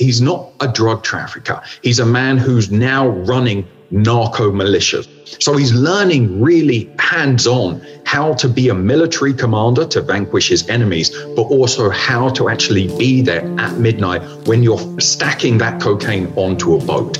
[0.00, 1.62] he's not a drug trafficker.
[1.82, 5.06] He's a man who's now running narco militias.
[5.42, 10.68] So he's learning really hands on how to be a military commander to vanquish his
[10.68, 16.32] enemies, but also how to actually be there at midnight when you're stacking that cocaine
[16.36, 17.18] onto a boat.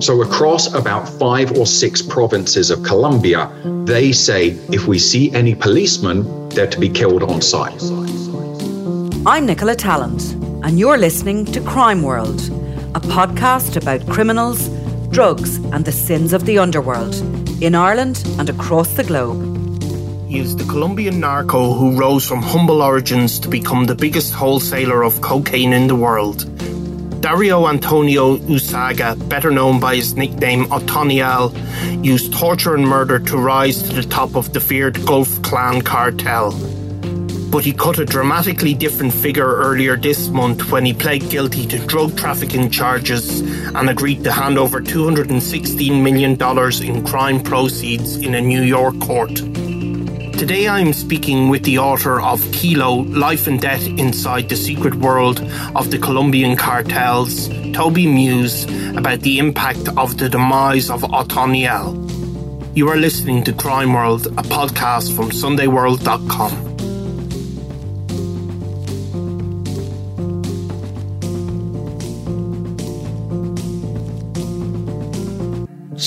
[0.00, 3.50] So, across about five or six provinces of Colombia,
[3.84, 7.82] they say if we see any policemen, they're to be killed on sight.
[9.26, 12.40] I'm Nicola Tallant, and you're listening to Crime World,
[12.94, 14.68] a podcast about criminals,
[15.10, 17.14] drugs, and the sins of the underworld
[17.62, 19.40] in Ireland and across the globe.
[20.28, 25.02] He is the Colombian narco who rose from humble origins to become the biggest wholesaler
[25.02, 26.44] of cocaine in the world.
[27.20, 31.52] Dario Antonio Úsuga, better known by his nickname Otoniel,
[32.04, 36.52] used torture and murder to rise to the top of the feared Gulf Clan cartel.
[37.50, 41.78] But he cut a dramatically different figure earlier this month when he pled guilty to
[41.86, 46.32] drug trafficking charges and agreed to hand over $216 million
[46.82, 49.34] in crime proceeds in a New York court.
[50.38, 55.40] Today I'm speaking with the author of Kilo Life and Death Inside the Secret World
[55.74, 58.64] of the Colombian Cartels, Toby Muse,
[58.96, 61.96] about the impact of the demise of Otoniel.
[62.76, 66.67] You are listening to Crime World, a podcast from SundayWorld.com.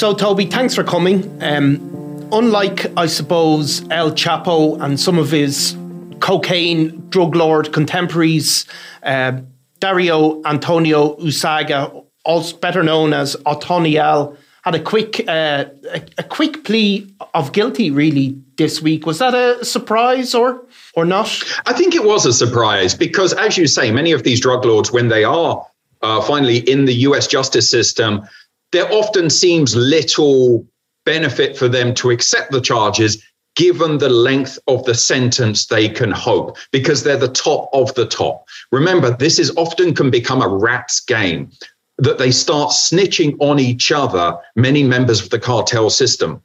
[0.02, 1.32] So, Toby, thanks for coming.
[1.44, 5.78] Um, unlike, I suppose, El Chapo and some of his
[6.20, 8.66] cocaine drug lord contemporaries,
[9.04, 9.42] uh,
[9.78, 16.64] Dario Antonio Úsuga, also better known as Otoniel, had a quick uh, a, a, quick
[16.64, 19.06] plea of guilty really this week.
[19.06, 20.66] Was that a surprise or
[20.96, 21.28] or not?
[21.68, 24.92] I think it was a surprise because, as you say, many of these drug lords,
[24.92, 25.64] when they are
[26.02, 27.28] uh, finally in the U.S.
[27.28, 28.28] justice system,
[28.72, 30.66] there often seems little
[31.06, 33.24] benefit for them to accept the charges
[33.56, 38.06] given the length of the sentence they can hope because they're the top of the
[38.06, 38.46] top.
[38.72, 41.52] Remember, this is often can become a rat's game
[41.98, 46.42] that they start snitching on each other, many members of the cartel system.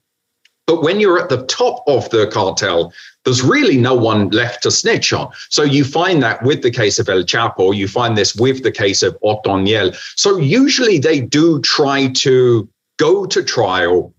[0.67, 2.93] But when you're at the top of the cartel,
[3.25, 5.31] there's really no one left to snitch on.
[5.49, 8.73] So you find that with the case of El Chapo, you find this with the
[8.73, 9.97] case of Otoniel.
[10.17, 12.69] So usually they do try to
[12.99, 14.13] go to trial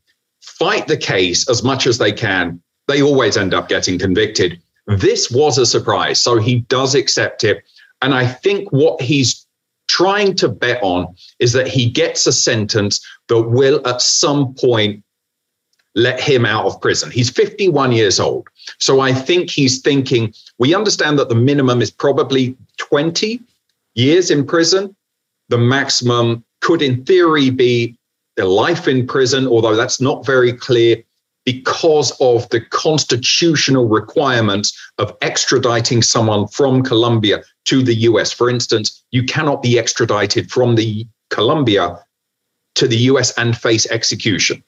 [0.57, 4.59] fight the case as much as they can, they always end up getting convicted.
[4.87, 6.21] This was a surprise.
[6.21, 7.63] So he does accept it.
[8.01, 9.45] And I think what he's
[9.87, 15.03] trying to bet on is that he gets a sentence that will at some point
[15.95, 17.09] let him out of prison.
[17.09, 18.47] He's 51 years old.
[18.79, 23.39] So I think he's thinking, we understand that the minimum is probably 20
[23.95, 24.95] years in prison.
[25.49, 27.97] The maximum could, in theory, be
[28.35, 31.03] their life in prison, although that's not very clear
[31.45, 38.33] because of the constitutional requirements of extraditing someone from Colombia to the US.
[38.33, 41.97] For instance, you cannot be extradited from the Colombia
[42.77, 44.63] to the US and face execution.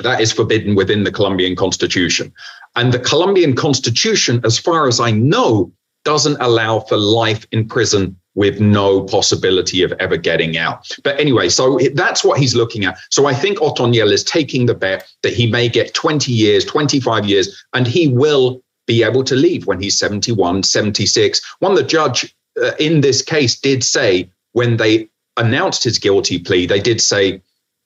[0.00, 2.32] That is forbidden within the Colombian constitution.
[2.76, 5.72] And the Colombian constitution, as far as I know,
[6.04, 10.88] doesn't allow for life in prison with no possibility of ever getting out.
[11.04, 12.98] But anyway, so that's what he's looking at.
[13.10, 17.26] So I think Otoniel is taking the bet that he may get 20 years, 25
[17.26, 21.40] years, and he will be able to leave when he's 71, 76.
[21.60, 26.66] One, the judge uh, in this case did say when they announced his guilty plea,
[26.66, 27.40] they did say,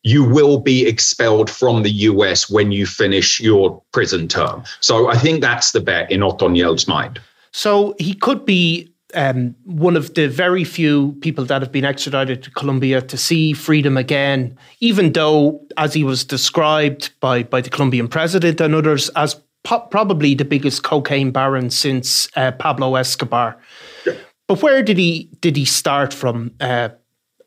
[0.06, 4.62] you will be expelled from the US when you finish your prison term.
[4.78, 7.20] So I think that's the bet in Otoniel's mind.
[7.50, 12.44] So he could be um, one of the very few people that have been extradited
[12.44, 17.70] to Colombia to see freedom again, even though, as he was described by, by the
[17.70, 23.58] Colombian president and others, as po- probably the biggest cocaine baron since uh, Pablo Escobar.
[24.06, 24.12] Yeah.
[24.46, 26.90] But where did he did he start from, uh,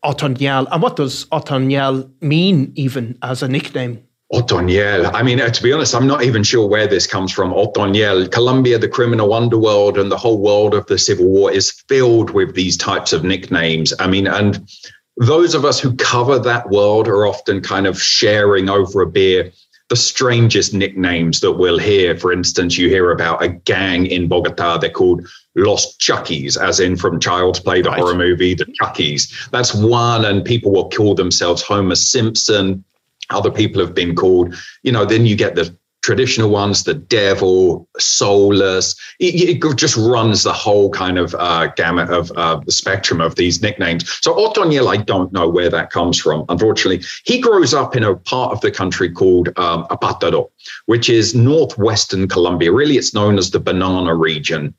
[0.03, 0.67] Otoniel?
[0.71, 4.03] And what does Otoniel mean, even as a nickname?
[4.31, 5.09] Otoniel.
[5.13, 7.51] I mean, to be honest, I'm not even sure where this comes from.
[7.51, 8.31] Otoniel.
[8.31, 12.53] Colombia, the criminal underworld, and the whole world of the Civil War is filled with
[12.53, 13.91] these types of nicknames.
[13.99, 14.69] I mean, and
[15.17, 19.51] those of us who cover that world are often kind of sharing over a beer
[19.89, 22.15] the strangest nicknames that we'll hear.
[22.15, 24.77] For instance, you hear about a gang in Bogota.
[24.77, 25.27] They're called
[25.65, 27.99] Los Chuckies, as in from Child's Play, the right.
[27.99, 29.49] horror movie, the Chuckies.
[29.51, 30.25] That's one.
[30.25, 32.83] And people will call themselves Homer Simpson
[33.29, 34.55] other people have been called.
[34.83, 38.95] You know, then you get the traditional ones, the devil, soulless.
[39.19, 43.35] It, it just runs the whole kind of uh, gamut of uh, the spectrum of
[43.35, 44.09] these nicknames.
[44.21, 46.45] So Otoniel, I don't know where that comes from.
[46.49, 50.49] Unfortunately, he grows up in a part of the country called um, Apartadó,
[50.85, 52.71] which is northwestern Colombia.
[52.71, 54.73] Really, it's known as the banana region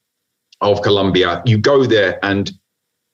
[0.60, 1.42] of Colombia.
[1.46, 2.50] You go there and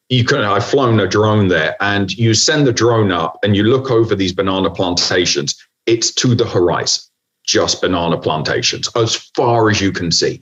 [0.08, 3.64] you can I've flown a drone there and you send the drone up and you
[3.64, 5.56] look over these banana plantations.
[5.86, 7.02] It's to the horizon,
[7.44, 10.40] just banana plantations as far as you can see.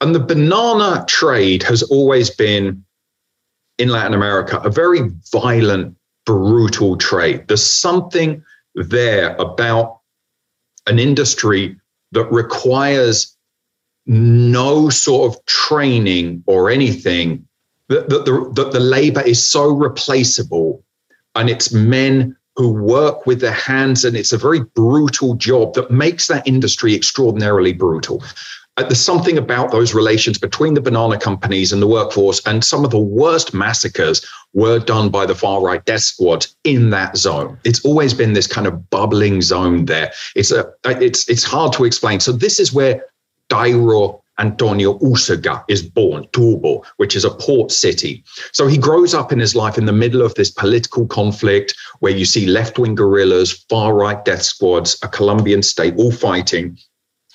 [0.00, 2.84] And the banana trade has always been
[3.78, 7.48] in Latin America a very violent, brutal trade.
[7.48, 8.44] There's something
[8.74, 10.00] there about
[10.86, 11.76] an industry
[12.12, 13.36] that requires
[14.06, 17.46] no sort of training or anything.
[17.88, 20.84] That the, the, the, the labor is so replaceable
[21.34, 25.90] and it's men who work with their hands and it's a very brutal job that
[25.90, 28.22] makes that industry extraordinarily brutal.
[28.76, 32.84] Uh, there's something about those relations between the banana companies and the workforce and some
[32.84, 34.24] of the worst massacres
[34.54, 37.58] were done by the far right death squad in that zone.
[37.64, 40.12] It's always been this kind of bubbling zone there.
[40.34, 42.20] It's a it's it's hard to explain.
[42.20, 43.04] So this is where
[43.50, 48.24] Dairo Antonio Úsuga is born, Turbo, which is a port city.
[48.52, 52.16] So he grows up in his life in the middle of this political conflict where
[52.16, 56.78] you see left wing guerrillas, far right death squads, a Colombian state all fighting.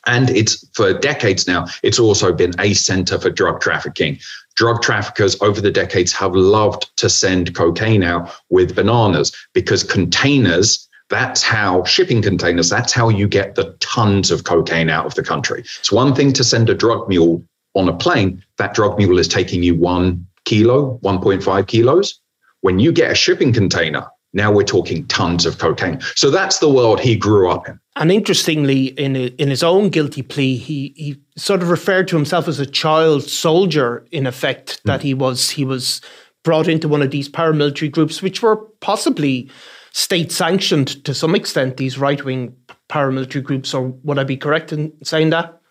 [0.07, 4.19] And it's for decades now, it's also been a center for drug trafficking.
[4.55, 10.84] Drug traffickers over the decades have loved to send cocaine out with bananas because containers
[11.09, 15.23] that's how shipping containers, that's how you get the tons of cocaine out of the
[15.23, 15.61] country.
[15.79, 17.43] It's one thing to send a drug mule
[17.75, 18.43] on a plane.
[18.57, 22.19] That drug mule is taking you one kilo, 1.5 kilos.
[22.61, 26.01] When you get a shipping container, now we're talking tons of cocaine.
[26.15, 27.79] So that's the world he grew up in.
[27.95, 32.47] And interestingly, in in his own guilty plea, he he sort of referred to himself
[32.47, 34.05] as a child soldier.
[34.11, 35.03] In effect, that mm.
[35.03, 36.01] he was he was
[36.43, 39.49] brought into one of these paramilitary groups, which were possibly
[39.95, 42.53] state sanctioned to some extent, these right wing
[42.89, 45.61] paramilitary groups, or would I be correct in saying that?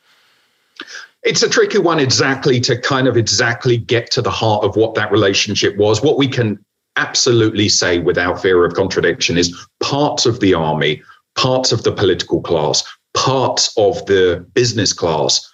[1.23, 4.95] It's a tricky one exactly to kind of exactly get to the heart of what
[4.95, 6.03] that relationship was.
[6.03, 6.65] What we can
[6.97, 11.03] absolutely say without fear of contradiction is parts of the army,
[11.37, 12.83] parts of the political class,
[13.13, 15.53] parts of the business class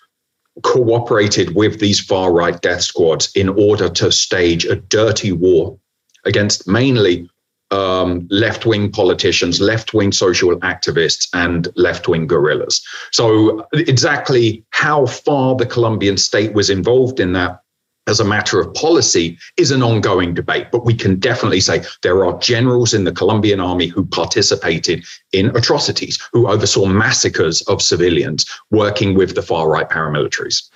[0.62, 5.76] cooperated with these far right death squads in order to stage a dirty war
[6.24, 7.28] against mainly
[7.70, 12.84] um, left wing politicians, left wing social activists, and left wing guerrillas.
[13.12, 17.62] So, exactly how far the Colombian state was involved in that
[18.06, 20.68] as a matter of policy is an ongoing debate.
[20.72, 25.54] But we can definitely say there are generals in the Colombian army who participated in
[25.56, 30.68] atrocities, who oversaw massacres of civilians working with the far right paramilitaries.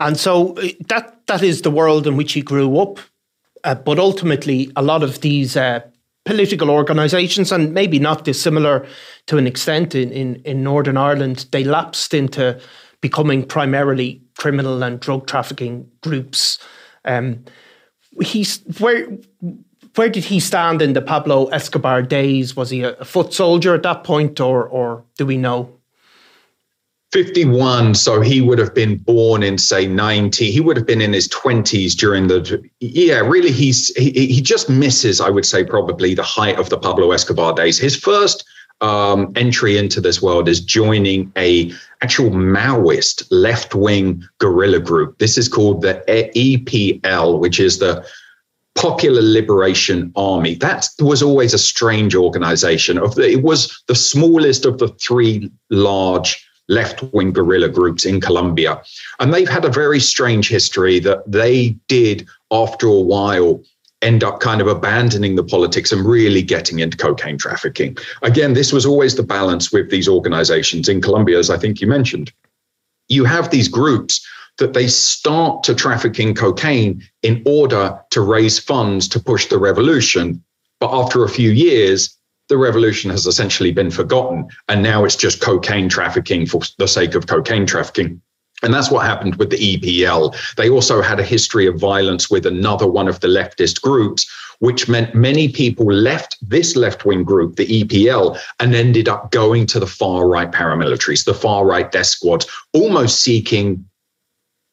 [0.00, 0.56] And so
[0.88, 3.00] that that is the world in which he grew up.
[3.64, 5.80] Uh, but ultimately, a lot of these uh,
[6.28, 8.86] political organisations, and maybe not dissimilar
[9.28, 12.60] to an extent in, in, in Northern Ireland, they lapsed into
[13.00, 16.58] becoming primarily criminal and drug trafficking groups.
[17.06, 17.46] Um,
[18.20, 19.08] he's where
[19.94, 22.54] where did he stand in the Pablo Escobar days?
[22.54, 25.77] Was he a, foot soldier at that point, or or do we know?
[27.12, 31.12] 51 so he would have been born in say 90 he would have been in
[31.12, 36.14] his 20s during the yeah really he's he, he just misses i would say probably
[36.14, 38.44] the height of the pablo escobar days his first
[38.80, 45.48] um, entry into this world is joining a actual maoist left-wing guerrilla group this is
[45.48, 48.06] called the epl which is the
[48.74, 50.54] Popular Liberation Army.
[50.54, 52.96] That was always a strange organization.
[52.96, 58.82] Of it was the smallest of the three large left wing guerrilla groups in Colombia.
[59.18, 63.62] And they've had a very strange history that they did, after a while,
[64.02, 67.96] end up kind of abandoning the politics and really getting into cocaine trafficking.
[68.22, 71.86] Again, this was always the balance with these organizations in Colombia, as I think you
[71.86, 72.32] mentioned.
[73.08, 74.24] You have these groups
[74.58, 79.58] that they start to traffic in cocaine in order to raise funds to push the
[79.58, 80.42] revolution.
[80.80, 82.17] But after a few years,
[82.48, 84.48] the revolution has essentially been forgotten.
[84.68, 88.20] And now it's just cocaine trafficking for the sake of cocaine trafficking.
[88.62, 90.34] And that's what happened with the EPL.
[90.56, 94.28] They also had a history of violence with another one of the leftist groups,
[94.58, 99.66] which meant many people left this left wing group, the EPL, and ended up going
[99.66, 103.87] to the far right paramilitaries, the far right death squads, almost seeking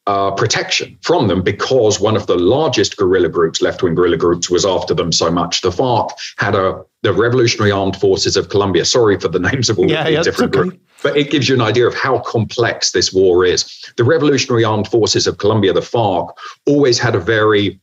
[0.06, 4.48] uh, protection from them because one of the largest guerrilla groups, left wing guerrilla groups,
[4.48, 5.62] was after them so much.
[5.62, 8.84] The FARC had a the Revolutionary Armed Forces of Colombia.
[8.84, 10.70] Sorry for the names of all yeah, the yeah, different okay.
[10.70, 10.84] groups.
[11.02, 13.64] but it gives you an idea of how complex this war is.
[13.96, 16.32] The Revolutionary Armed Forces of Colombia, the FARC,
[16.66, 17.80] always had a very,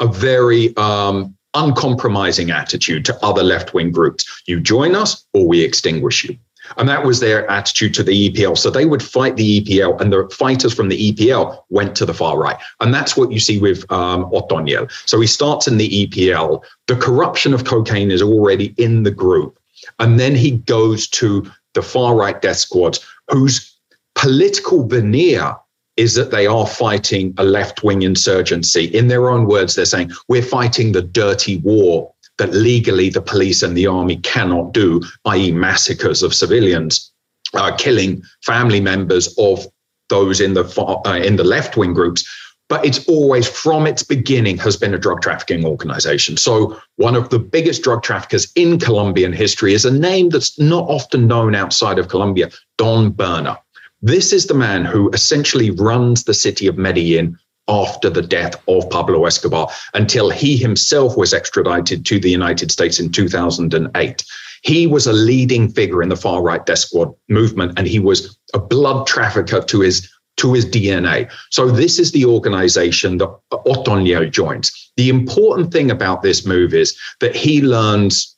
[0.00, 4.24] a very um, uncompromising attitude to other left wing groups.
[4.46, 6.36] You join us or we extinguish you.
[6.76, 8.56] And that was their attitude to the EPL.
[8.56, 12.14] So they would fight the EPL, and the fighters from the EPL went to the
[12.14, 12.56] far right.
[12.80, 14.90] And that's what you see with um, Otoniel.
[15.06, 16.62] So he starts in the EPL.
[16.86, 19.58] The corruption of cocaine is already in the group.
[19.98, 23.76] And then he goes to the far right death squads, whose
[24.14, 25.56] political veneer
[25.96, 28.84] is that they are fighting a left wing insurgency.
[28.86, 33.62] In their own words, they're saying, we're fighting the dirty war that legally the police
[33.62, 37.12] and the army cannot do, i.e., massacres of civilians,
[37.54, 39.66] uh, killing family members of
[40.08, 42.24] those in the far, uh, in the left wing groups.
[42.68, 46.38] But it's always from its beginning has been a drug trafficking organization.
[46.38, 50.88] So one of the biggest drug traffickers in Colombian history is a name that's not
[50.88, 53.58] often known outside of Colombia, Don Berna.
[54.00, 57.38] This is the man who essentially runs the city of Medellin
[57.72, 63.00] after the death of Pablo Escobar until he himself was extradited to the United States
[63.00, 64.24] in 2008.
[64.62, 68.38] He was a leading figure in the far right death squad movement, and he was
[68.52, 71.30] a blood trafficker to his to his DNA.
[71.50, 74.72] So this is the organization that Otoniel joins.
[74.96, 78.34] The important thing about this move is that he learns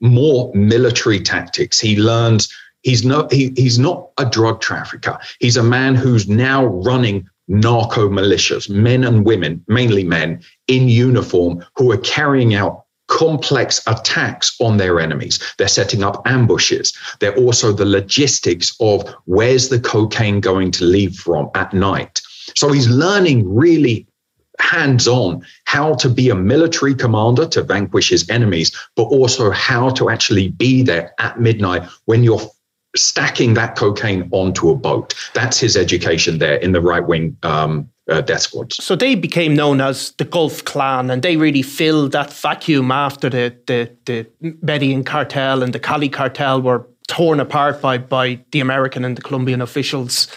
[0.00, 1.78] more military tactics.
[1.78, 2.48] He learns
[2.82, 5.18] he's not he, he's not a drug trafficker.
[5.40, 11.64] He's a man who's now running narco militias, men and women, mainly men in uniform,
[11.76, 15.40] who are carrying out complex attacks on their enemies.
[15.56, 16.92] They're setting up ambushes.
[17.20, 22.20] They're also the logistics of where's the cocaine going to leave from at night.
[22.54, 24.06] So he's learning really
[24.60, 29.90] hands on how to be a military commander to vanquish his enemies, but also how
[29.90, 32.40] to actually be there at midnight when you're
[32.98, 35.14] stacking that cocaine onto a boat.
[35.34, 38.82] That's his education there in the right wing um, uh, death squads.
[38.82, 43.28] So they became known as the Gulf Clan, and they really filled that vacuum after
[43.28, 44.26] the the, the
[44.62, 49.22] Medellin cartel and the Cali cartel were torn apart by by the American and the
[49.22, 50.28] Colombian officials.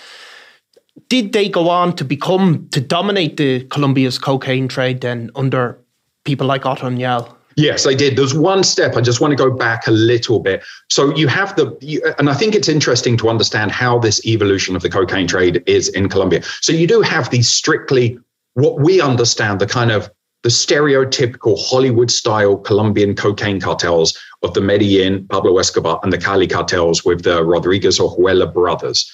[1.08, 5.78] Did they go on to become to dominate the Colombia's cocaine trade then under
[6.24, 7.36] people like Otoniel?
[7.62, 8.16] Yes, I did.
[8.16, 8.98] There's one step.
[8.98, 10.64] I just want to go back a little bit.
[10.90, 14.76] So you have the, you, and I think it's interesting to understand how this evolution
[14.76, 16.42] of the cocaine trade is in Colombia.
[16.62, 18.18] So you do have these strictly
[18.56, 20.10] what we understand the kind of
[20.42, 26.48] the stereotypical Hollywood style Colombian cocaine cartels of the Medellin, Pablo Escobar, and the Cali
[26.48, 29.10] cartels with the Rodriguez Orejuela brothers.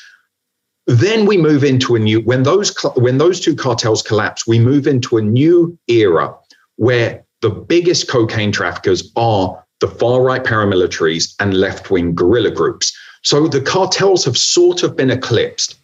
[0.86, 4.88] Then we move into a new when those when those two cartels collapse, we move
[4.88, 6.34] into a new era
[6.78, 12.96] where the biggest cocaine traffickers are the far right paramilitaries and left wing guerrilla groups.
[13.24, 15.76] So the cartels have sort of been eclipsed.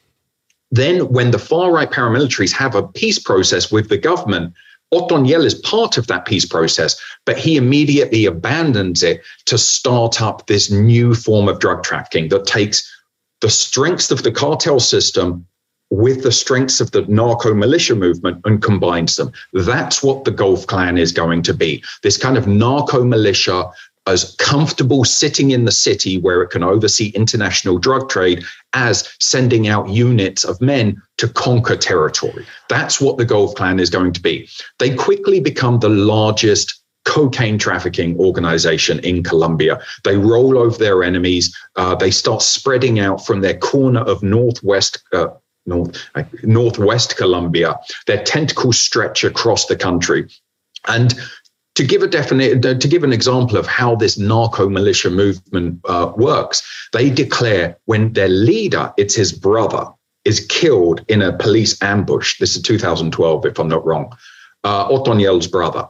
[0.72, 4.54] Then, when the far right paramilitaries have a peace process with the government,
[4.92, 10.48] Otoniel is part of that peace process, but he immediately abandons it to start up
[10.48, 12.90] this new form of drug trafficking that takes
[13.42, 15.46] the strengths of the cartel system
[15.94, 19.32] with the strengths of the narco militia movement and combines them.
[19.54, 21.84] That's what the Gulf Clan is going to be.
[22.02, 23.70] This kind of narco militia
[24.08, 29.68] as comfortable sitting in the city where it can oversee international drug trade as sending
[29.68, 32.44] out units of men to conquer territory.
[32.70, 34.50] That's what the Gulf Clan is going to be.
[34.80, 39.80] They quickly become the largest cocaine trafficking organization in Colombia.
[40.04, 41.56] They roll over their enemies.
[41.76, 45.28] Uh, they start spreading out from their corner of northwest uh,
[45.66, 45.98] north,
[46.44, 47.80] northwest Colombia.
[48.08, 50.28] Their tentacles stretch across the country.
[50.88, 51.14] And
[51.76, 56.12] to give a definite, to give an example of how this narco militia movement uh,
[56.16, 56.62] works,
[56.94, 59.88] they declare when their leader, it's his brother,
[60.24, 62.40] is killed in a police ambush.
[62.40, 64.16] This is 2012, if I'm not wrong.
[64.64, 65.88] Uh, Otoniel's brother.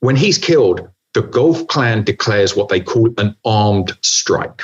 [0.00, 4.62] When he's killed, the Gulf clan declares what they call an armed strike.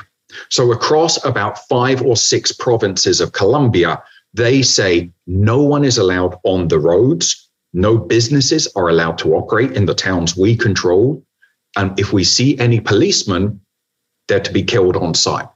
[0.51, 4.03] So across about five or six provinces of Colombia,
[4.39, 9.73] they say no one is allowed on the roads, no businesses are allowed to operate
[9.73, 11.23] in the towns we control.
[11.77, 13.61] And if we see any policemen,
[14.29, 15.49] they're to be killed on sight.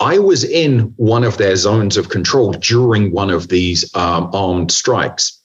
[0.00, 4.70] I was in one of their zones of control during one of these um, armed
[4.70, 5.40] strikes.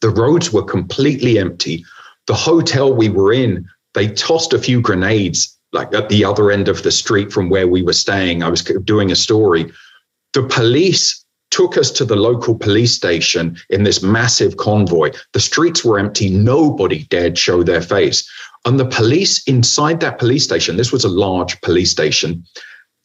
[0.00, 1.84] The roads were completely empty.
[2.26, 6.68] The hotel we were in, they tossed a few grenades like at the other end
[6.68, 8.42] of the street from where we were staying.
[8.42, 9.72] I was doing a story.
[10.32, 15.10] The police took us to the local police station in this massive convoy.
[15.32, 16.28] The streets were empty.
[16.28, 18.28] Nobody dared show their face.
[18.64, 22.44] And the police inside that police station, this was a large police station,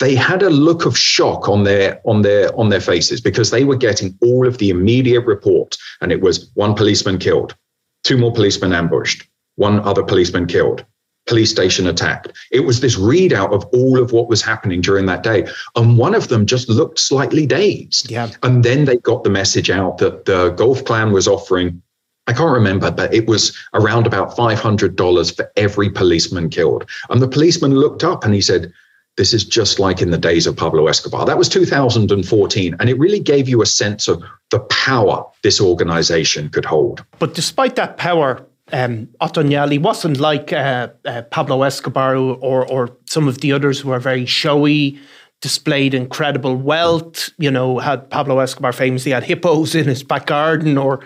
[0.02, 3.64] they had a look of shock on their on their on their faces because they
[3.64, 5.78] were getting all of the immediate report.
[6.02, 7.56] and it was one policeman killed
[8.04, 10.84] two more policemen ambushed one other policeman killed
[11.28, 15.24] police station attacked it was this readout of all of what was happening during that
[15.24, 19.30] day and one of them just looked slightly dazed yeah and then they got the
[19.30, 21.82] message out that the gulf clan was offering
[22.28, 26.88] I can't remember, but it was around about $500 for every policeman killed.
[27.10, 28.72] And the policeman looked up and he said,
[29.18, 31.26] this is just like in the days of Pablo Escobar.
[31.26, 32.76] That was 2014.
[32.80, 37.04] And it really gave you a sense of the power this organization could hold.
[37.20, 43.42] But despite that power, um, wasn't like uh, uh, Pablo Escobar or, or some of
[43.42, 45.00] the others who are very showy,
[45.42, 47.30] displayed incredible wealth.
[47.38, 51.04] You know, had Pablo Escobar famously had hippos in his back garden, or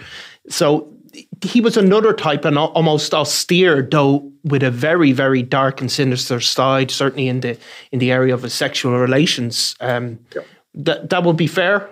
[0.50, 0.88] so
[1.41, 6.39] he was another type and almost austere, though with a very, very dark and sinister
[6.39, 6.91] side.
[6.91, 7.57] Certainly in the
[7.91, 9.75] in the area of his sexual relations.
[9.79, 10.41] Um, yeah.
[10.75, 11.89] That that would be fair.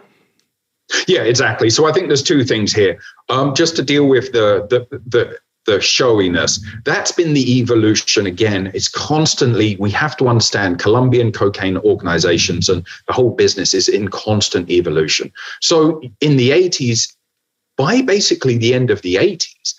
[1.08, 1.70] Yeah, exactly.
[1.70, 3.00] So I think there's two things here.
[3.30, 6.64] Um, just to deal with the the the the showiness.
[6.84, 8.72] That's been the evolution again.
[8.74, 14.10] It's constantly, we have to understand Colombian cocaine organizations and the whole business is in
[14.10, 15.32] constant evolution.
[15.62, 17.16] So in the 80s,
[17.78, 19.76] by basically the end of the 80s,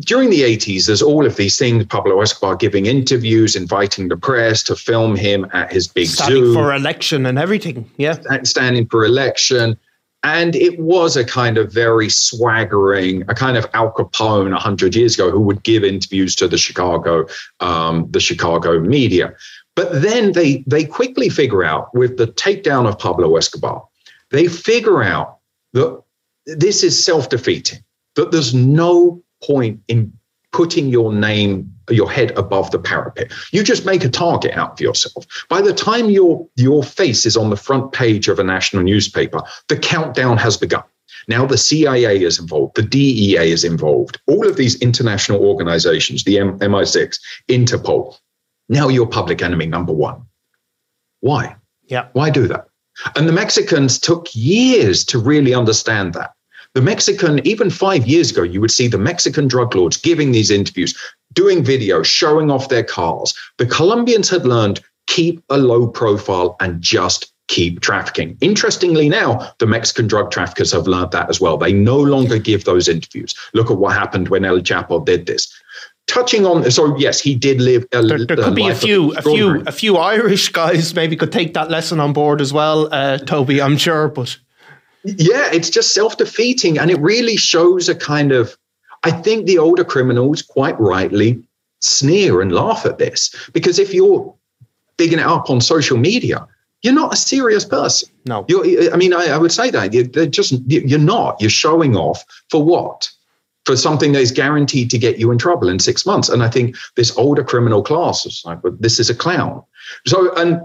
[0.00, 1.84] during the 80s, there's all of these things.
[1.86, 6.54] Pablo Escobar giving interviews, inviting the press to film him at his big standing zoo.
[6.54, 7.90] for election and everything.
[7.96, 8.16] Yeah.
[8.44, 9.76] Standing for election.
[10.24, 15.14] And it was a kind of very swaggering, a kind of Al Capone 100 years
[15.14, 17.26] ago who would give interviews to the Chicago,
[17.60, 19.32] um, the Chicago media.
[19.76, 23.86] But then they, they quickly figure out with the takedown of Pablo Escobar,
[24.30, 25.38] they figure out
[25.72, 26.02] that
[26.46, 27.78] this is self defeating,
[28.16, 30.12] that there's no point in
[30.52, 33.32] putting your name, your head above the parapet.
[33.52, 35.26] You just make a target out of yourself.
[35.48, 39.42] By the time your, your face is on the front page of a national newspaper,
[39.68, 40.84] the countdown has begun.
[41.26, 46.38] Now the CIA is involved, the DEA is involved, all of these international organizations, the
[46.38, 47.18] M- MI6,
[47.48, 48.16] Interpol.
[48.68, 50.22] Now you're public enemy number one.
[51.20, 51.56] Why?
[51.86, 52.08] Yeah.
[52.12, 52.68] Why do that?
[53.16, 56.32] And the Mexicans took years to really understand that.
[56.74, 60.50] The Mexican, even five years ago, you would see the Mexican drug lords giving these
[60.50, 60.94] interviews,
[61.38, 63.32] doing videos, showing off their cars.
[63.58, 68.36] The Colombians had learned keep a low profile and just keep trafficking.
[68.40, 71.56] Interestingly, now the Mexican drug traffickers have learned that as well.
[71.56, 73.36] They no longer give those interviews.
[73.54, 75.48] Look at what happened when El Chapo did this.
[76.08, 77.86] Touching on, so yes, he did live.
[77.92, 81.30] A, there, there could be a few, a few, a few Irish guys maybe could
[81.30, 83.62] take that lesson on board as well, uh, Toby.
[83.62, 84.36] I'm sure, but
[85.04, 86.78] yeah, it's just self defeating.
[86.78, 88.56] And it really shows a kind of,
[89.04, 91.42] I think the older criminals quite rightly
[91.80, 94.34] sneer and laugh at this because if you're
[94.96, 96.46] bigging it up on social media,
[96.82, 98.08] you're not a serious person.
[98.26, 98.44] No.
[98.48, 99.92] You're, I mean, I, I would say that.
[99.92, 101.40] You're just, you're not.
[101.40, 103.10] You're showing off for what?
[103.64, 106.28] For something that is guaranteed to get you in trouble in six months.
[106.28, 109.62] And I think this older criminal class is like, this is a clown.
[110.06, 110.62] So, and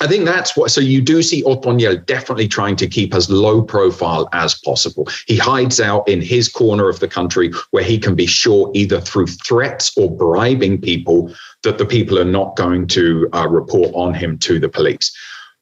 [0.00, 0.70] I think that's what.
[0.70, 5.08] So you do see Otoniel definitely trying to keep as low profile as possible.
[5.26, 9.00] He hides out in his corner of the country where he can be sure, either
[9.00, 11.34] through threats or bribing people,
[11.64, 15.12] that the people are not going to uh, report on him to the police.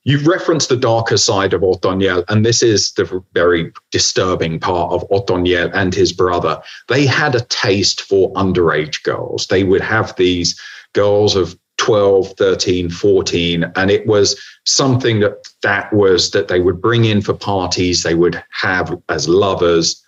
[0.05, 5.09] You've referenced the darker side of Otoniel, and this is the very disturbing part of
[5.09, 6.62] Otoniel and his brother.
[6.88, 9.49] They had a taste for underage girls.
[9.49, 10.61] They would have these
[10.92, 16.81] girls of 12 13 14 and it was something that that was that they would
[16.81, 20.03] bring in for parties they would have as lovers.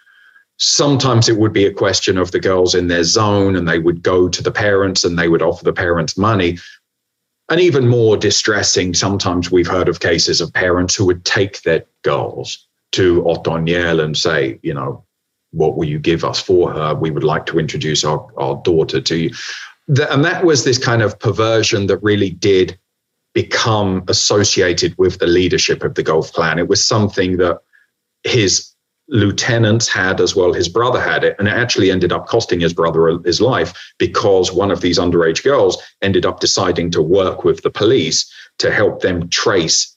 [0.56, 4.02] Sometimes it would be a question of the girls in their zone and they would
[4.02, 6.58] go to the parents and they would offer the parents money.
[7.48, 11.84] And even more distressing sometimes we've heard of cases of parents who would take their
[12.02, 15.04] girls to Otoniel and say you know
[15.52, 16.94] what will you give us for her?
[16.96, 19.30] We would like to introduce our, our daughter to you
[19.88, 22.78] the, and that was this kind of perversion that really did
[23.32, 26.58] become associated with the leadership of the Gulf clan.
[26.58, 27.58] It was something that
[28.24, 28.72] his
[29.08, 30.52] lieutenants had as well.
[30.52, 34.52] His brother had it, and it actually ended up costing his brother his life because
[34.52, 39.00] one of these underage girls ended up deciding to work with the police to help
[39.00, 39.94] them trace.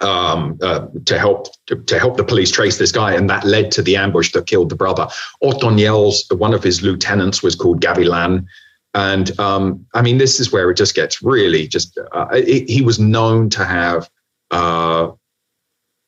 [0.00, 3.72] Um, uh, to help to, to, help the police trace this guy, and that led
[3.72, 5.08] to the ambush that killed the brother.
[5.42, 8.46] Otoniel's one of his lieutenants was called Gavilan,
[8.94, 11.98] and um, I mean, this is where it just gets really just.
[12.12, 14.08] Uh, it, he was known to have
[14.50, 15.10] uh,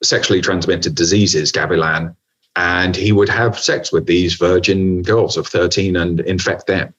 [0.03, 2.17] sexually transmitted diseases, Gavilan,
[2.57, 6.95] and he would have sex with these virgin girls of 13 and infect them.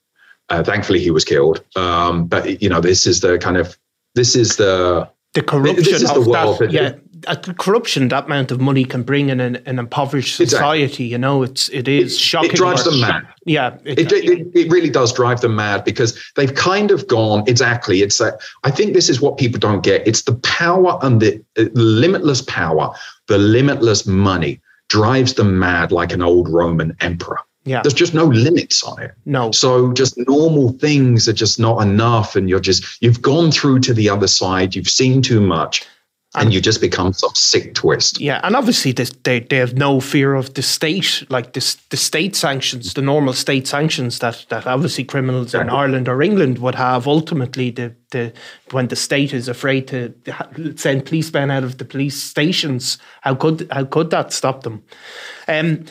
[0.49, 1.63] Uh, thankfully, he was killed.
[1.75, 3.77] Um, but you know, this is the kind of
[4.15, 6.93] this is the the corruption of that, yeah,
[7.27, 10.83] uh, corruption that amount of money can bring in an, an impoverished society.
[10.83, 11.05] Exactly.
[11.05, 12.51] You know, it's it is shocking.
[12.51, 13.27] It drives them mad.
[13.45, 17.43] Yeah, it, it, it, it, really does drive them mad because they've kind of gone
[17.47, 18.01] exactly.
[18.01, 20.07] It's that I think this is what people don't get.
[20.07, 22.93] It's the power and the uh, limitless power,
[23.27, 27.39] the limitless money drives them mad like an old Roman emperor.
[27.63, 27.81] Yeah.
[27.81, 29.13] There's just no limits on it.
[29.25, 29.51] No.
[29.51, 32.35] So just normal things are just not enough.
[32.35, 35.85] And you're just, you've gone through to the other side, you've seen too much.
[36.33, 38.21] And, you just become some sick twist.
[38.21, 41.97] Yeah, and obviously this, they they have no fear of the state, like this the
[41.97, 46.75] state sanctions, the normal state sanctions that that obviously criminals in Ireland or England would
[46.75, 47.05] have.
[47.05, 48.31] Ultimately, the the
[48.71, 50.13] when the state is afraid to
[50.77, 54.83] send policemen out of the police stations, how could how could that stop them?
[55.49, 55.83] Um,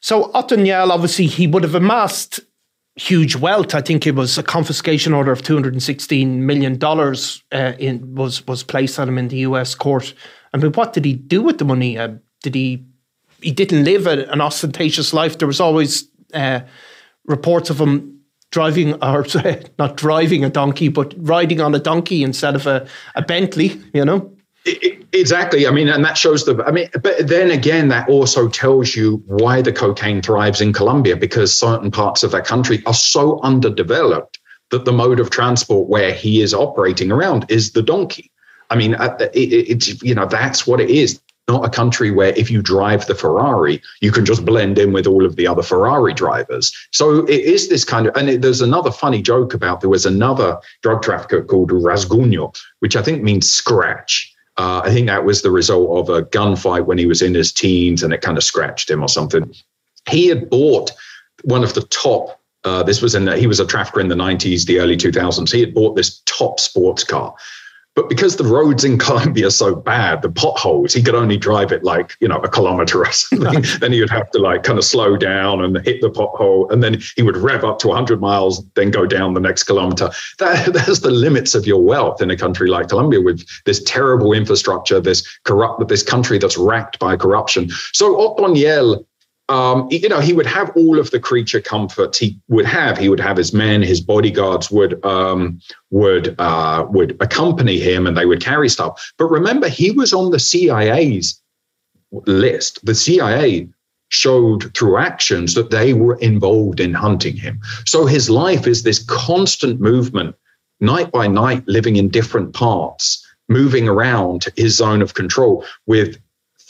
[0.00, 2.38] so Otoniel, obviously, he would have amassed
[2.98, 3.74] huge wealth.
[3.74, 7.72] I think it was a confiscation order of two hundred and sixteen million dollars uh,
[7.78, 9.74] in was was placed on him in the U.S.
[9.74, 10.14] court.
[10.52, 11.98] I mean, what did he do with the money?
[11.98, 12.84] Uh, did he?
[13.40, 15.38] He didn't live a, an ostentatious life.
[15.38, 16.60] There was always uh,
[17.24, 19.24] reports of him driving or
[19.78, 23.80] not driving a donkey, but riding on a donkey instead of a, a Bentley.
[23.94, 24.34] You know.
[25.12, 25.66] Exactly.
[25.66, 26.62] I mean, and that shows the.
[26.66, 31.16] I mean, but then again, that also tells you why the cocaine thrives in Colombia
[31.16, 34.38] because certain parts of that country are so underdeveloped
[34.70, 38.30] that the mode of transport where he is operating around is the donkey.
[38.70, 41.20] I mean, uh, it, it's you know that's what it is.
[41.48, 45.06] Not a country where if you drive the Ferrari, you can just blend in with
[45.06, 46.70] all of the other Ferrari drivers.
[46.92, 50.04] So it is this kind of, and it, there's another funny joke about there was
[50.04, 55.42] another drug trafficker called Rasguño, which I think means scratch uh, I think that was
[55.42, 58.44] the result of a gunfight when he was in his teens and it kind of
[58.44, 59.54] scratched him or something.
[60.10, 60.90] He had bought
[61.44, 64.66] one of the top, uh, this was in, he was a trafficker in the 90s,
[64.66, 65.52] the early 2000s.
[65.52, 67.34] He had bought this top sports car
[67.98, 71.72] but because the roads in Colombia are so bad, the potholes, he could only drive
[71.72, 73.64] it like, you know, a kilometer or something.
[73.80, 76.70] then he would have to like kind of slow down and hit the pothole.
[76.70, 80.12] And then he would rev up to 100 miles, then go down the next kilometer.
[80.38, 84.32] That, that's the limits of your wealth in a country like Colombia with this terrible
[84.32, 87.68] infrastructure, this corrupt, this country that's racked by corruption.
[87.94, 89.04] So Otoniel
[89.48, 92.98] um, you know, he would have all of the creature comforts he would have.
[92.98, 98.16] He would have his men, his bodyguards would um, would uh, would accompany him, and
[98.16, 99.12] they would carry stuff.
[99.16, 101.40] But remember, he was on the CIA's
[102.26, 102.84] list.
[102.84, 103.68] The CIA
[104.10, 107.60] showed through actions that they were involved in hunting him.
[107.84, 110.34] So his life is this constant movement,
[110.80, 116.18] night by night, living in different parts, moving around his zone of control with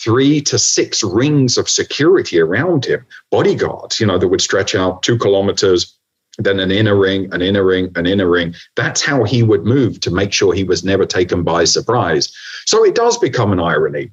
[0.03, 5.03] three to six rings of security around him, bodyguards, you know, that would stretch out
[5.03, 5.95] two kilometers,
[6.39, 8.55] then an inner ring, an inner ring, an inner ring.
[8.77, 12.33] That's how he would move to make sure he was never taken by surprise.
[12.67, 14.11] So it does become an irony.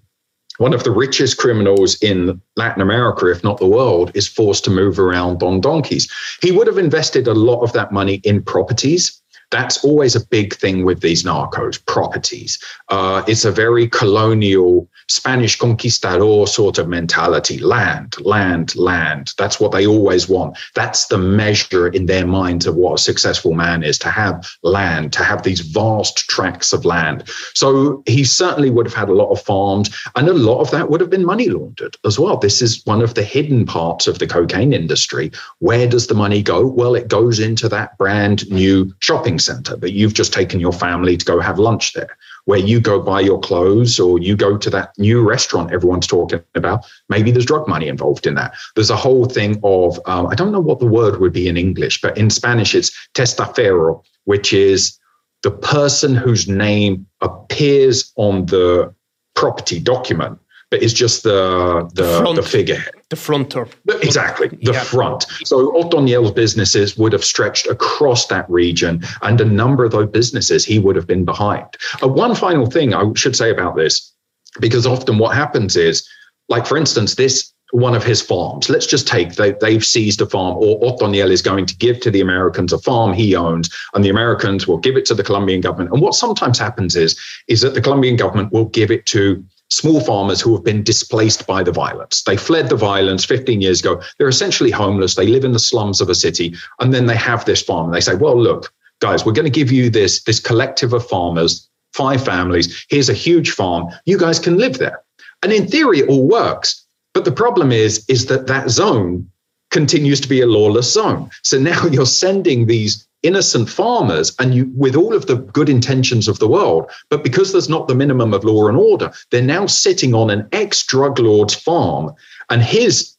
[0.58, 4.71] One of the richest criminals in Latin America, if not the world, is forced to
[4.71, 6.10] move around on donkeys.
[6.41, 9.21] He would have invested a lot of that money in properties
[9.56, 12.62] that's always a big thing with these narcos properties.
[12.89, 19.34] Uh, it's a very colonial Spanish conquistador sort of mentality land, land, land.
[19.38, 20.58] That's what they always want.
[20.74, 25.13] That's the measure in their minds of what a successful man is to have land,
[25.13, 27.24] to have these vast tracts of land.
[27.54, 30.89] So he certainly would have had a lot of farms, and a lot of that
[30.89, 32.38] would have been money laundered as well.
[32.38, 35.32] This is one of the hidden parts of the cocaine industry.
[35.60, 36.65] Where does the money go?
[36.65, 41.17] Well, it goes into that brand new shopping center that you've just taken your family
[41.17, 44.69] to go have lunch there where you go buy your clothes or you go to
[44.69, 46.86] that new restaurant everyone's talking about.
[47.10, 48.53] Maybe there's drug money involved in that.
[48.75, 51.58] There's a whole thing of, um, I don't know what the word would be in
[51.58, 54.97] English, but in Spanish it's testaferro, which is
[55.43, 58.93] the person whose name appears on the
[59.36, 60.39] property document
[60.71, 62.93] but is just the the, the figurehead.
[63.10, 63.70] The fronter.
[64.02, 64.84] Exactly, the yeah.
[64.84, 65.26] front.
[65.44, 70.65] So Otoniel's businesses would have stretched across that region, and a number of those businesses
[70.65, 71.68] he would have been behind.
[72.02, 74.12] Uh, one final thing I should say about this,
[74.60, 76.08] because often what happens is,
[76.50, 78.70] like for instance, this one of his farms.
[78.70, 82.12] Let's just take they, they've seized a farm, or Otoniel is going to give to
[82.12, 85.62] the Americans a farm he owns, and the Americans will give it to the Colombian
[85.62, 85.91] government.
[85.91, 89.99] And what sometimes happens is, is that the Colombian government will give it to small
[89.99, 92.23] farmers who have been displaced by the violence.
[92.23, 94.01] They fled the violence 15 years ago.
[94.17, 95.15] They're essentially homeless.
[95.15, 96.56] They live in the slums of a city.
[96.80, 97.88] And then they have this farm.
[97.88, 101.08] And they say, well, look, guys, we're going to give you this, this collective of
[101.08, 102.86] farmers, five families.
[102.89, 103.88] Here's a huge farm.
[104.06, 105.04] You guys can live there.
[105.41, 106.86] And in theory, it all works.
[107.13, 109.30] But the problem is, is that that zone
[109.71, 111.30] continues to be a lawless zone.
[111.43, 116.28] So now you're sending these innocent farmers and you with all of the good intentions
[116.28, 119.66] of the world but because there's not the minimum of law and order they're now
[119.66, 122.14] sitting on an ex drug lord's farm
[122.50, 123.16] and his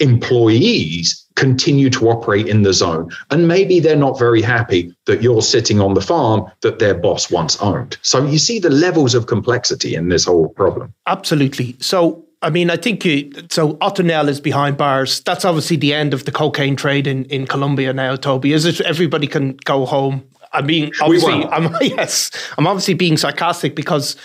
[0.00, 3.10] employees continue to operate in the zone.
[3.30, 7.30] And maybe they're not very happy that you're sitting on the farm that their boss
[7.30, 7.96] once owned.
[8.02, 10.92] So you see the levels of complexity in this whole problem.
[11.06, 11.76] Absolutely.
[11.80, 13.02] So I mean, I think
[13.50, 13.74] so.
[13.74, 15.20] Otoniel is behind bars.
[15.20, 18.16] That's obviously the end of the cocaine trade in, in Colombia now.
[18.16, 18.80] Toby, is it?
[18.80, 20.24] Everybody can go home.
[20.52, 24.16] I mean, obviously, I'm yes, I'm obviously being sarcastic because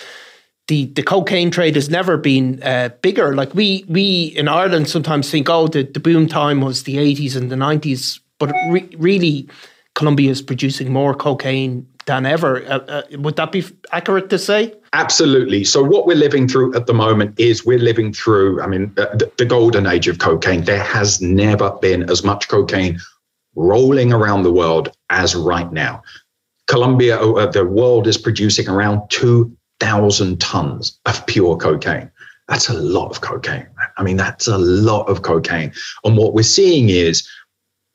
[0.68, 3.36] the the cocaine trade has never been uh, bigger.
[3.36, 7.36] Like we we in Ireland sometimes think, oh, the, the boom time was the 80s
[7.36, 9.48] and the 90s, but re- really,
[9.96, 12.66] Colombia is producing more cocaine than ever.
[12.66, 14.74] Uh, uh, would that be accurate to say?
[14.98, 15.64] Absolutely.
[15.64, 19.16] So, what we're living through at the moment is we're living through, I mean, uh,
[19.16, 20.64] the, the golden age of cocaine.
[20.64, 23.00] There has never been as much cocaine
[23.56, 26.02] rolling around the world as right now.
[26.66, 32.10] Colombia, uh, the world is producing around 2,000 tons of pure cocaine.
[32.48, 33.68] That's a lot of cocaine.
[33.98, 35.74] I mean, that's a lot of cocaine.
[36.06, 37.30] And what we're seeing is,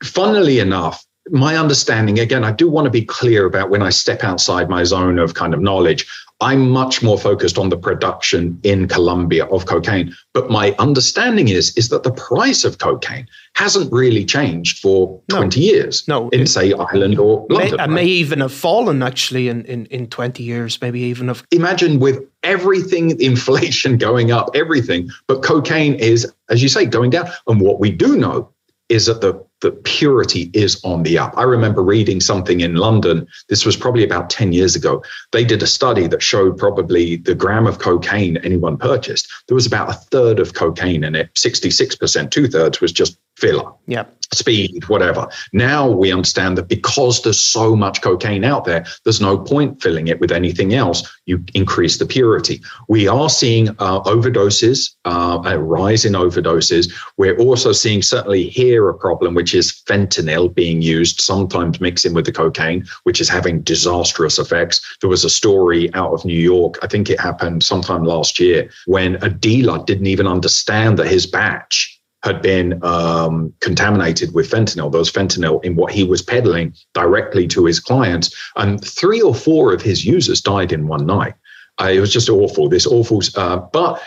[0.01, 4.25] funnily enough, my understanding again i do want to be clear about when i step
[4.25, 6.05] outside my zone of kind of knowledge
[6.43, 11.75] i'm much more focused on the production in colombia of cocaine but my understanding is
[11.77, 16.29] is that the price of cocaine hasn't really changed for no, 20 years no.
[16.29, 17.89] in say ireland or london may, right?
[17.89, 22.19] may even have fallen actually in, in in 20 years maybe even have imagine with
[22.43, 27.29] everything inflation going up everything but cocaine is as you say going down.
[27.47, 28.49] And what we do know
[28.89, 31.33] is that the the purity is on the up.
[31.37, 33.25] I remember reading something in London.
[33.47, 35.01] This was probably about 10 years ago.
[35.31, 39.31] They did a study that showed probably the gram of cocaine anyone purchased.
[39.47, 43.71] There was about a third of cocaine in it, 66%, two thirds was just filler.
[43.87, 45.27] Yeah speed, whatever.
[45.53, 50.07] Now we understand that because there's so much cocaine out there, there's no point filling
[50.07, 51.09] it with anything else.
[51.25, 52.61] You increase the purity.
[52.87, 56.91] We are seeing uh, overdoses, uh, a rise in overdoses.
[57.17, 62.25] We're also seeing certainly here a problem, which is fentanyl being used, sometimes mixing with
[62.25, 64.81] the cocaine, which is having disastrous effects.
[65.01, 68.69] There was a story out of New York, I think it happened sometime last year,
[68.85, 71.92] when a dealer didn't even understand that his batch
[72.23, 74.91] had been um, contaminated with fentanyl.
[74.91, 79.35] There was fentanyl in what he was peddling directly to his clients, and three or
[79.35, 81.33] four of his users died in one night.
[81.81, 82.69] Uh, it was just awful.
[82.69, 84.01] This awful, uh, but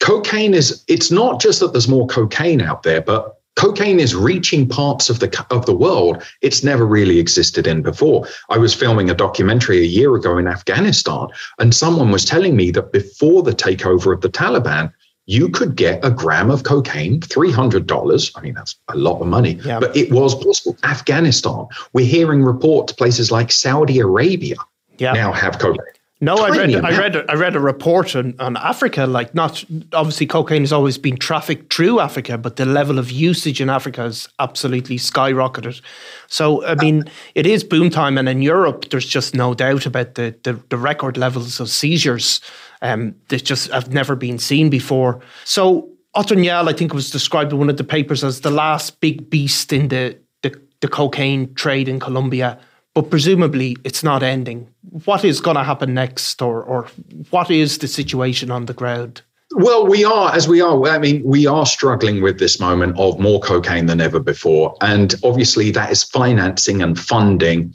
[0.00, 0.84] cocaine is.
[0.88, 5.20] It's not just that there's more cocaine out there, but cocaine is reaching parts of
[5.20, 8.26] the of the world it's never really existed in before.
[8.50, 11.28] I was filming a documentary a year ago in Afghanistan,
[11.58, 14.92] and someone was telling me that before the takeover of the Taliban,
[15.26, 18.32] you could get a gram of cocaine, $300.
[18.36, 19.80] I mean, that's a lot of money, yeah.
[19.80, 20.76] but it was possible.
[20.84, 24.56] Afghanistan, we're hearing reports places like Saudi Arabia
[24.98, 25.12] yeah.
[25.12, 25.84] now have cocaine.
[26.18, 29.04] No, I read, I read, I read a report on, on Africa.
[29.04, 29.62] Like, not
[29.92, 34.00] obviously, cocaine has always been trafficked through Africa, but the level of usage in Africa
[34.00, 35.82] has absolutely skyrocketed.
[36.28, 39.84] So, I uh, mean, it is boom time, and in Europe, there's just no doubt
[39.84, 42.40] about the the, the record levels of seizures
[42.82, 45.20] um, that just have never been seen before.
[45.44, 49.28] So, Otoniel, I think, was described in one of the papers as the last big
[49.28, 52.58] beast in the the, the cocaine trade in Colombia
[52.96, 54.66] but presumably it's not ending.
[55.04, 56.88] What is going to happen next, or, or
[57.28, 59.20] what is the situation on the ground?
[59.54, 63.20] Well, we are, as we are, I mean, we are struggling with this moment of
[63.20, 64.74] more cocaine than ever before.
[64.80, 67.74] And obviously, that is financing and funding,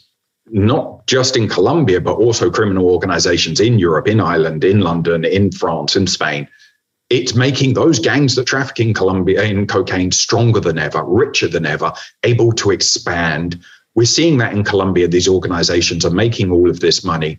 [0.52, 5.52] not just in Colombia, but also criminal organizations in Europe, in Ireland, in London, in
[5.52, 6.48] France, in Spain.
[7.10, 11.66] It's making those gangs that traffic in Colombia in cocaine stronger than ever, richer than
[11.66, 11.92] ever,
[12.24, 13.60] able to expand,
[13.96, 15.08] we're seeing that in Colombia.
[15.08, 17.38] These organizations are making all of this money.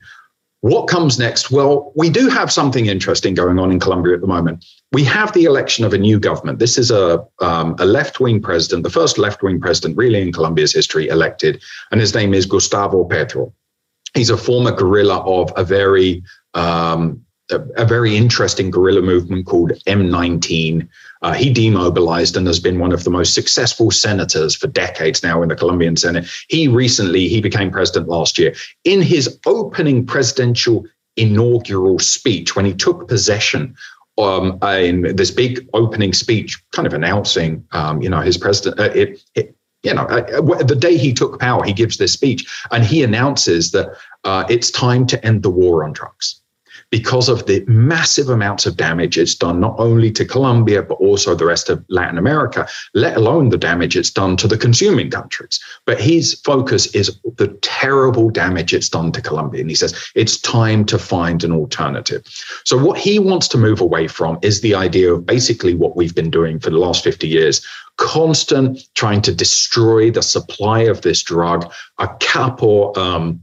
[0.63, 1.51] What comes next?
[1.51, 4.65] Well, we do have something interesting going on in Colombia at the moment.
[4.93, 6.61] We have the election of a new government.
[6.61, 10.33] This is a, um, a left wing president, the first left wing president really in
[10.33, 13.53] Colombia's history elected, and his name is Gustavo Petro.
[14.15, 16.23] He's a former guerrilla of a very
[16.55, 20.89] um, a, a, very interesting guerrilla movement called M19,
[21.23, 25.43] uh, he demobilized and has been one of the most successful senators for decades now
[25.43, 26.27] in the Colombian Senate.
[26.49, 28.55] He recently he became president last year.
[28.85, 30.85] In his opening presidential
[31.17, 33.77] inaugural speech, when he took possession
[34.19, 38.81] um, in this big opening speech, kind of announcing, um, you know, his president.
[38.81, 42.49] Uh, it, it, you know, uh, the day he took power, he gives this speech
[42.71, 46.42] and he announces that uh, it's time to end the war on drugs
[46.93, 51.35] because of the massive amounts of damage it's done, not only to Colombia, but also
[51.35, 55.59] the rest of Latin America, let alone the damage it's done to the consuming countries.
[55.87, 59.63] But his focus is the terrible damage it's done to Colombia.
[59.63, 62.25] And he says it's time to find an alternative.
[62.65, 66.15] So, what he wants to move away from is the idea of basically what we've
[66.15, 71.23] been doing for the last 50 years constant trying to destroy the supply of this
[71.23, 73.43] drug, a capo, um,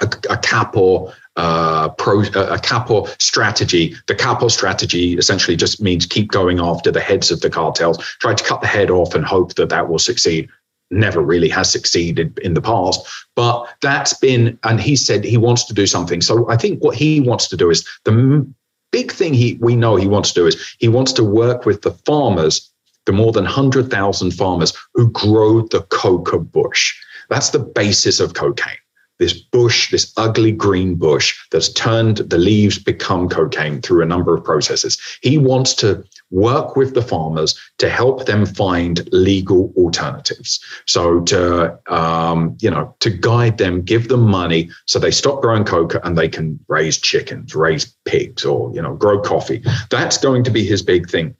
[0.00, 3.94] a, a capo uh, pro, a capo strategy.
[4.06, 8.34] The capo strategy essentially just means keep going after the heads of the cartels, try
[8.34, 10.48] to cut the head off and hope that that will succeed.
[10.90, 15.64] Never really has succeeded in the past, but that's been, and he said he wants
[15.64, 16.20] to do something.
[16.20, 18.46] So I think what he wants to do is the
[18.92, 21.82] big thing he we know he wants to do is he wants to work with
[21.82, 22.70] the farmers,
[23.04, 26.94] the more than 100,000 farmers who grow the coca bush.
[27.28, 28.78] That's the basis of cocaine
[29.18, 34.34] this bush, this ugly green bush that's turned the leaves become cocaine through a number
[34.34, 34.98] of processes.
[35.22, 40.62] He wants to work with the farmers to help them find legal alternatives.
[40.86, 45.64] So to um, you know to guide them, give them money so they stop growing
[45.64, 49.62] coca and they can raise chickens, raise pigs, or you know grow coffee.
[49.90, 51.34] That's going to be his big thing.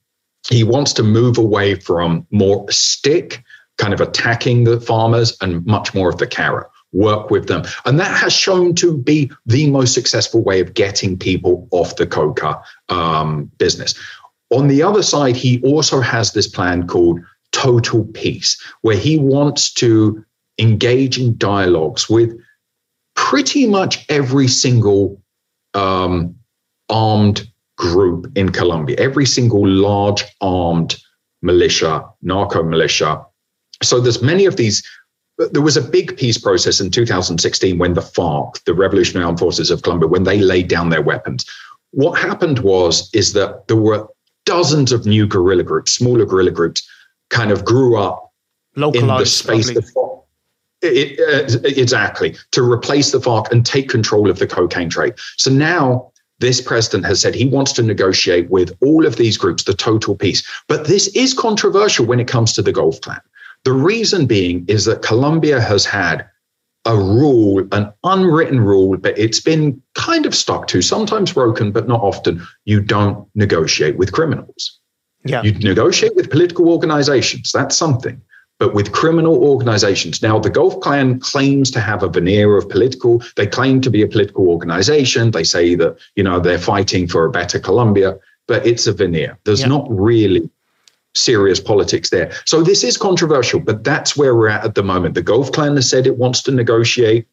[0.49, 3.43] He wants to move away from more stick
[3.79, 7.65] kind of attacking the farmers and much more of the carrot work with them.
[7.85, 12.07] And that has shown to be the most successful way of getting people off the
[12.07, 13.95] coca um, business.
[14.51, 17.21] On the other side, he also has this plan called
[17.53, 20.25] Total Peace, where he wants to
[20.59, 22.39] engage in dialogues with
[23.15, 25.21] pretty much every single
[25.75, 26.35] um,
[26.89, 30.97] armed group in Colombia, every single large armed
[31.43, 33.25] militia, narco militia.
[33.83, 34.83] So there's many of these
[35.39, 39.71] there was a big peace process in 2016 when the FARC, the Revolutionary Armed Forces
[39.71, 41.45] of Colombia, when they laid down their weapons.
[41.91, 44.09] What happened was is that there were
[44.45, 46.89] dozens of new guerrilla groups, smaller guerrilla groups,
[47.29, 48.33] kind of grew up
[48.77, 49.85] in the space of
[50.83, 55.15] it, uh, exactly to replace the FARC and take control of the cocaine trade.
[55.37, 59.65] So now this president has said he wants to negotiate with all of these groups
[59.65, 60.47] the total peace.
[60.69, 63.21] But this is controversial when it comes to the Gulf Clan.
[63.67, 66.25] The reason being is that Colombia has had
[66.85, 71.89] a rule, an unwritten rule, but it's been kind of stuck to, sometimes broken, but
[71.89, 72.47] not often.
[72.65, 74.79] You don't negotiate with criminals.
[75.25, 75.43] Yeah.
[75.43, 77.51] You negotiate with political organizations.
[77.51, 78.23] That's something.
[78.61, 83.21] But with criminal organizations, now the Gulf Clan claims to have a veneer of political.
[83.35, 85.33] They claim to be a political organization.
[85.33, 89.41] They say that you know they're fighting for a better Colombia, but it's a veneer.
[89.45, 89.67] There's yeah.
[89.67, 90.49] not really
[91.17, 92.33] serious politics there.
[92.45, 95.15] So this is controversial, but that's where we're at at the moment.
[95.15, 97.27] The Gulf Clan has said it wants to negotiate.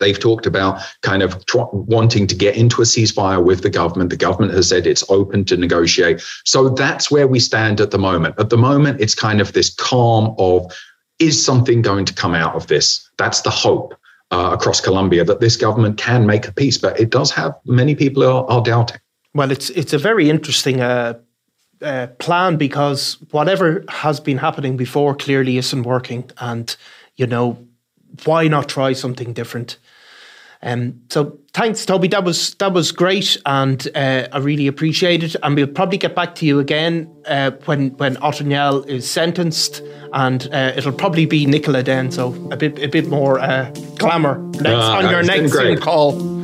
[0.00, 1.42] They've talked about kind of
[1.72, 4.10] wanting to get into a ceasefire with the government.
[4.10, 6.20] The government has said it's open to negotiate.
[6.44, 8.34] So that's where we stand at the moment.
[8.38, 10.72] At the moment, it's kind of this calm of
[11.18, 13.08] is something going to come out of this?
[13.16, 13.94] That's the hope.
[14.32, 17.94] Uh, across Colombia, that this government can make a peace, but it does have many
[17.94, 18.96] people are, are doubting.
[19.34, 21.18] Well, it's it's a very interesting uh,
[21.82, 26.74] uh, plan because whatever has been happening before clearly isn't working, and
[27.16, 27.58] you know
[28.24, 29.78] why not try something different?
[30.64, 32.08] Um, so thanks, Toby.
[32.08, 35.34] That was that was great, and uh, I really appreciate it.
[35.42, 40.48] And we'll probably get back to you again uh, when when Otoniel is sentenced, and
[40.52, 42.12] uh, it'll probably be Nicola then.
[42.12, 46.42] So a bit a bit more uh, glamour next, ah, on your next Zoom call.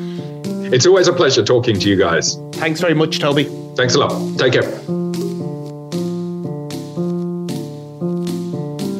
[0.72, 2.36] It's always a pleasure talking to you guys.
[2.54, 3.44] Thanks very much, Toby.
[3.76, 4.38] Thanks a lot.
[4.38, 5.07] Take care.